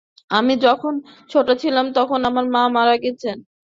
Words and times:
আমি 0.31 0.53
যখন 0.65 0.93
ছোটো 1.29 1.53
ছিলাম 1.61 1.85
তখন 1.93 2.19
আমার 2.29 2.45
মা 2.51 2.63
মারা 2.75 2.95
গেছেন। 3.03 3.37